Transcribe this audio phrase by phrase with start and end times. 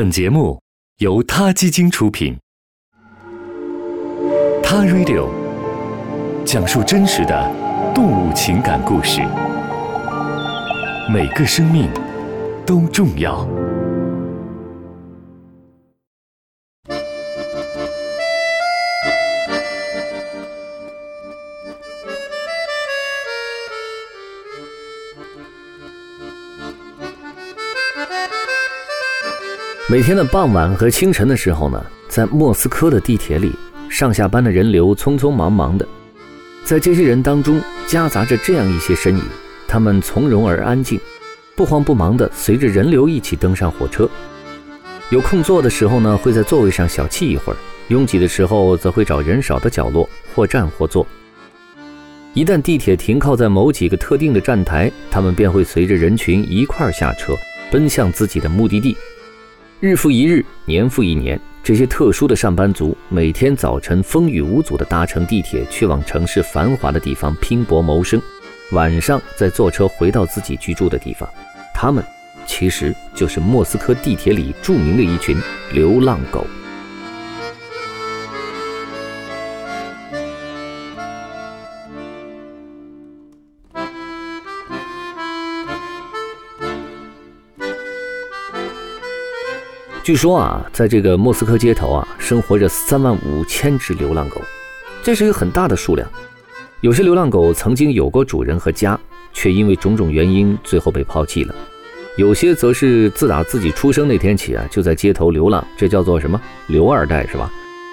[0.00, 0.58] 本节目
[1.00, 2.34] 由他基金出品，
[4.62, 5.28] 《他 Radio》
[6.42, 7.54] 讲述真实的
[7.94, 9.20] 动物情感故事，
[11.12, 11.90] 每个生命
[12.64, 13.46] 都重要。
[29.90, 33.50] 每天的傍晚和清晨的时候呢，在莫斯科的地铁里，
[33.88, 35.84] 上下班的人流匆匆忙忙的，
[36.62, 39.24] 在这些人当中夹杂着这样一些身影，
[39.66, 41.00] 他们从容而安静，
[41.56, 44.08] 不慌不忙的随着人流一起登上火车。
[45.08, 47.56] 有空座的时候呢，会在座位上小憩一会儿；
[47.88, 51.04] 拥挤的时候，则会找人少的角落或站或坐。
[52.32, 57.34] 一旦地铁停靠在某几个特定的站台，他们便会随着人群一块下车，
[57.72, 58.96] 奔向自己的目的地。
[59.80, 68.20] 日复一日，年复一年，这些特殊的上班族每天早晨风雨无阻地搭乘地铁去往城市繁华的地方拼搏谋生，
[68.72, 71.26] 晚上再坐车回到自己居住的地方。
[71.74, 72.04] 他们
[72.44, 75.34] 其实就是莫斯科地铁里著名的一群
[75.72, 76.46] 流浪狗。
[90.02, 94.40] 据说啊，在这个莫斯科街头啊，生活着三万五千只流浪狗，
[95.02, 96.08] 这是一个很大的数量。
[96.80, 98.98] 有些流浪狗曾经有过主人和家，
[99.34, 101.54] 却因为种种原因最后被抛弃了；
[102.16, 107.52] 有些则是自打自己出生那天起啊，就在街头流浪，这叫做什么“流二代”是吧？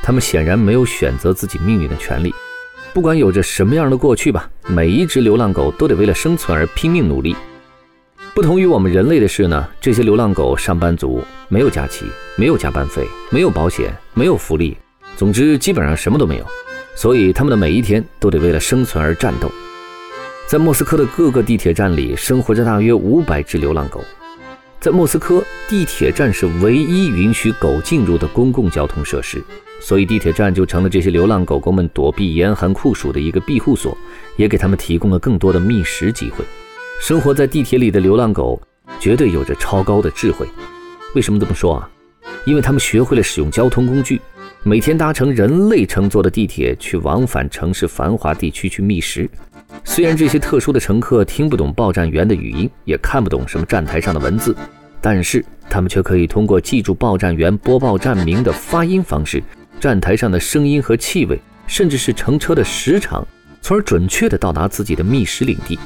[0.00, 2.32] 他们显然没有选择自己命运的权利。
[2.94, 7.34] 不管有着什么样的过去吧，每一只流浪狗都得为了生存而拼命努力。
[8.38, 12.04] 不同于我们人类的是呢，这些流浪狗上班族没有假期，
[12.36, 14.76] 没有加班费，没有保险，没有福利，
[15.16, 16.46] 总之基本上什么都没有。
[16.94, 19.50] 所以他们的每一天都得为了生存而战斗。
[20.46, 24.04] 在莫斯科的各个地铁站里，生活着大约五百只流浪狗。
[24.78, 29.42] 在莫斯科，地铁站是唯一允许狗进入的公共交通设施，
[29.80, 33.98] 所以地铁站就成了这些流浪狗狗们躲避严寒酷暑的一个庇护所，
[34.36, 36.44] 也给他们提供了更多的觅食机会。
[37.00, 38.60] 生活在地铁里的流浪狗
[38.98, 40.46] 绝对有着超高的智慧。
[41.14, 41.88] 为什么这么说啊？
[42.44, 44.20] 因为他们学会了使用交通工具，
[44.64, 49.30] 每天搭乘人类乘坐的地铁去往返城市繁华地区去觅食。
[49.84, 54.54] 虽然这些特殊的乘客听不懂报站员的语音，也看不懂什么站台上的文字，
[55.00, 59.42] 但是他们却可以通过记住报站员播报站名的发音方式、
[59.78, 63.26] 站台上的声音和气味，甚至是乘车的时长，
[63.62, 65.78] 从而准确地到达自己的觅食领地。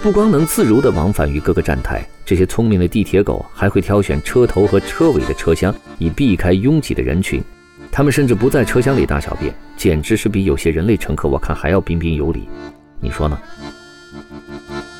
[0.00, 7.42] 不光能自如地往返于各个站台，这些聪明的地铁狗还会挑选车头和车尾的车厢，以避开拥挤的人群。
[7.90, 12.48] 它们甚至不在车厢里大小便，简直是比有些人类乘客我看还要彬彬有礼。
[13.00, 13.36] 你说呢？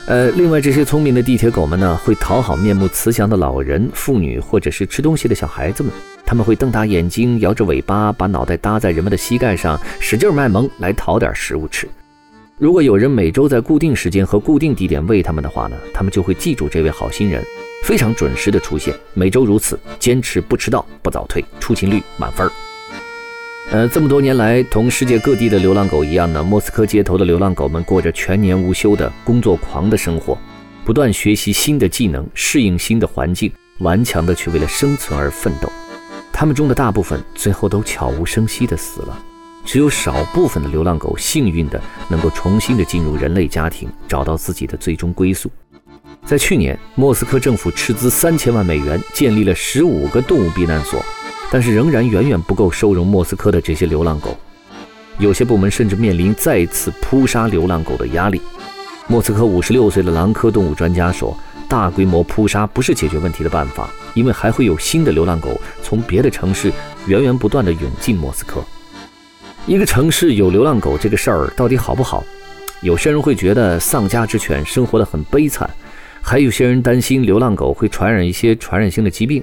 [0.09, 5.93] 呃，另外这些聪明的地铁狗们呢，会讨好面目慈祥的老人、妇女或者是吃东西的小孩子们。
[6.27, 11.89] 他们会瞪大眼睛，摇着尾巴，把脑袋搭在人们的膝盖上，使劲卖萌来讨点食物吃。
[12.59, 17.41] 如果有人每周在固定时间和固定地点喂他们的话呢，他们就会记住这位好心人，
[17.85, 22.53] 非常准时的出现，每周如此，坚持不迟到、不早退，出勤率满分儿。
[23.71, 30.37] 呃，这么多年来，同世界各地的流浪狗一样呢，莫斯科街头的流浪狗们过着全年无休的工作狂的生活，
[30.85, 35.71] 不断学习新的技能，适应新的环境，顽强的去为了生存而奋斗。
[36.33, 39.17] 他们中的大部分最后都悄无声息的死了。
[39.69, 45.51] 只有少部分的流浪狗幸运的能够重新的进入人类家庭，找到自己的最终归宿。
[46.25, 51.05] 在去年，莫斯科政府斥资三千万美元建立了十五个动物避难所，
[51.51, 54.35] 但是仍然远远不够收容莫斯科的这些流浪狗。
[55.19, 58.41] 有些部门甚至面临再次扑杀流浪狗的压力。
[59.07, 61.37] 莫斯科五十六岁的狼科动物专家说
[61.69, 66.73] ：“大规模扑杀不是解决问题的办法，因为还会有新的流浪狗从别的城市
[67.05, 68.65] 源源不断的涌进莫斯科。”
[69.69, 72.25] 一个城市有流浪狗这个事儿到底好不好？
[72.81, 75.69] 有些人会觉得丧家之犬生活的很悲惨，
[76.23, 79.43] 还有些人担心流浪狗会传染一些传染性的疾病。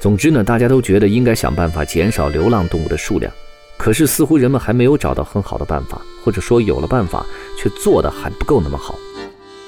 [0.00, 3.30] 总之呢，大家都觉得应该想办法减少流浪动物的数量。
[3.76, 7.26] 可是似乎人们还没有找到很好的办法，或者说有了办法
[7.58, 8.98] 却做的还不够那么好。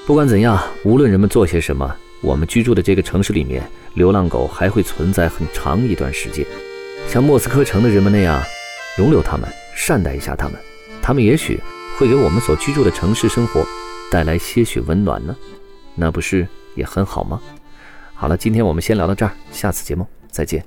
[0.07, 3.61] 不管怎样，无论人们做些什么，我们居住的这个城市里面，
[3.93, 6.43] 流浪狗还会存在很长一段时间。
[7.07, 8.41] 像莫斯科城的人们那样，
[8.97, 10.57] 容留他们善待一下他们。
[11.01, 11.59] 他们也许
[11.97, 13.65] 会给我们所居住的城市生活
[14.11, 15.35] 带来些许温暖呢
[15.95, 17.41] 那不是也很好吗？
[18.13, 20.63] 好了今天我们先聊到这儿下次节目再见。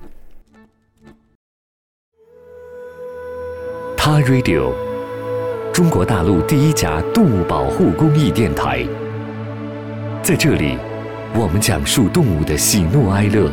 [3.97, 4.73] 他 radio
[5.73, 8.85] 中国大陆第一家动物保护公益电台。
[10.23, 10.76] 在这里
[11.35, 13.50] 我们讲述动物的喜怒哀乐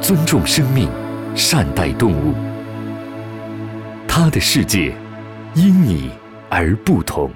[0.00, 0.90] 尊重生命
[1.36, 2.47] 善待动物。
[4.08, 4.92] 他的世界，
[5.54, 6.10] 因你
[6.48, 7.30] 而不同。